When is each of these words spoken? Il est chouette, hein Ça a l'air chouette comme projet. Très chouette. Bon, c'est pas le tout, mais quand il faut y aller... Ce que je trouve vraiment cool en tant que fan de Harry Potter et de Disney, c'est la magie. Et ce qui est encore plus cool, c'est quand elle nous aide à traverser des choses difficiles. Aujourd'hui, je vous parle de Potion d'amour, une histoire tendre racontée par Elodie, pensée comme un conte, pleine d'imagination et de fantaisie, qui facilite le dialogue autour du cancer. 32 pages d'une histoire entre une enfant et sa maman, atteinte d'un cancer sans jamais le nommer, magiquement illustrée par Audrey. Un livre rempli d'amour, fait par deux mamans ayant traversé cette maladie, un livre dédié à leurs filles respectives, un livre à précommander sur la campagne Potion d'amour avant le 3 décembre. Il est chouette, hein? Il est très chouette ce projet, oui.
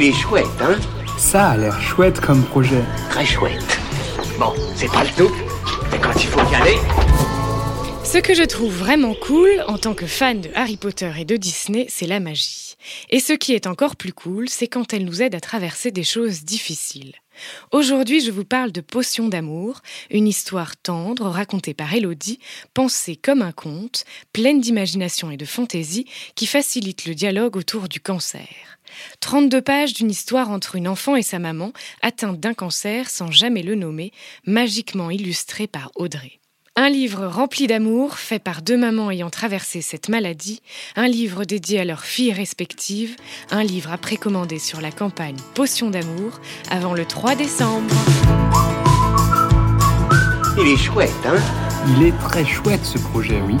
Il 0.00 0.04
est 0.04 0.12
chouette, 0.12 0.46
hein 0.60 0.76
Ça 1.16 1.48
a 1.48 1.56
l'air 1.56 1.80
chouette 1.80 2.20
comme 2.20 2.44
projet. 2.44 2.84
Très 3.10 3.26
chouette. 3.26 3.80
Bon, 4.38 4.52
c'est 4.76 4.86
pas 4.92 5.02
le 5.02 5.10
tout, 5.16 5.34
mais 5.90 5.98
quand 5.98 6.14
il 6.14 6.28
faut 6.28 6.38
y 6.52 6.54
aller... 6.54 6.78
Ce 8.10 8.16
que 8.16 8.32
je 8.32 8.42
trouve 8.42 8.74
vraiment 8.74 9.14
cool 9.14 9.50
en 9.66 9.76
tant 9.76 9.92
que 9.92 10.06
fan 10.06 10.40
de 10.40 10.48
Harry 10.54 10.78
Potter 10.78 11.12
et 11.18 11.26
de 11.26 11.36
Disney, 11.36 11.84
c'est 11.90 12.06
la 12.06 12.20
magie. 12.20 12.76
Et 13.10 13.20
ce 13.20 13.34
qui 13.34 13.52
est 13.52 13.66
encore 13.66 13.96
plus 13.96 14.14
cool, 14.14 14.48
c'est 14.48 14.66
quand 14.66 14.94
elle 14.94 15.04
nous 15.04 15.20
aide 15.20 15.34
à 15.34 15.40
traverser 15.40 15.90
des 15.90 16.04
choses 16.04 16.42
difficiles. 16.42 17.12
Aujourd'hui, 17.70 18.22
je 18.22 18.30
vous 18.30 18.46
parle 18.46 18.72
de 18.72 18.80
Potion 18.80 19.28
d'amour, 19.28 19.82
une 20.10 20.26
histoire 20.26 20.78
tendre 20.78 21.26
racontée 21.26 21.74
par 21.74 21.92
Elodie, 21.92 22.40
pensée 22.72 23.14
comme 23.14 23.42
un 23.42 23.52
conte, 23.52 24.06
pleine 24.32 24.62
d'imagination 24.62 25.30
et 25.30 25.36
de 25.36 25.44
fantaisie, 25.44 26.06
qui 26.34 26.46
facilite 26.46 27.04
le 27.04 27.14
dialogue 27.14 27.58
autour 27.58 27.90
du 27.90 28.00
cancer. 28.00 28.48
32 29.20 29.60
pages 29.60 29.92
d'une 29.92 30.10
histoire 30.10 30.48
entre 30.48 30.76
une 30.76 30.88
enfant 30.88 31.14
et 31.14 31.22
sa 31.22 31.38
maman, 31.38 31.74
atteinte 32.00 32.40
d'un 32.40 32.54
cancer 32.54 33.10
sans 33.10 33.30
jamais 33.30 33.62
le 33.62 33.74
nommer, 33.74 34.12
magiquement 34.46 35.10
illustrée 35.10 35.66
par 35.66 35.90
Audrey. 35.94 36.40
Un 36.80 36.90
livre 36.90 37.26
rempli 37.26 37.66
d'amour, 37.66 38.18
fait 38.18 38.38
par 38.38 38.62
deux 38.62 38.76
mamans 38.76 39.10
ayant 39.10 39.30
traversé 39.30 39.80
cette 39.82 40.08
maladie, 40.08 40.62
un 40.94 41.08
livre 41.08 41.44
dédié 41.44 41.80
à 41.80 41.84
leurs 41.84 42.04
filles 42.04 42.32
respectives, 42.32 43.16
un 43.50 43.64
livre 43.64 43.90
à 43.90 43.98
précommander 43.98 44.60
sur 44.60 44.80
la 44.80 44.92
campagne 44.92 45.34
Potion 45.54 45.90
d'amour 45.90 46.40
avant 46.70 46.94
le 46.94 47.04
3 47.04 47.34
décembre. 47.34 47.92
Il 50.56 50.68
est 50.68 50.76
chouette, 50.76 51.10
hein? 51.26 51.40
Il 51.96 52.04
est 52.04 52.16
très 52.20 52.44
chouette 52.44 52.84
ce 52.84 52.98
projet, 52.98 53.40
oui. 53.44 53.56